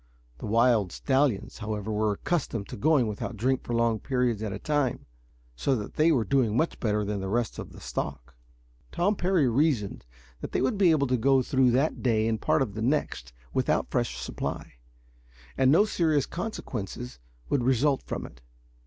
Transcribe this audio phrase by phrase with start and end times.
[0.39, 4.57] The wild stallions, however, were accustomed to going without drink for long periods at a
[4.57, 5.05] time,
[5.55, 8.33] so that they were doing much better than the rest of the stock.
[8.91, 10.07] Tom Parry reasoned
[10.39, 13.31] that they would be able to go through that day and part of the next
[13.53, 14.73] without fresh supply,
[15.55, 18.41] and that no serious consequences would result from it.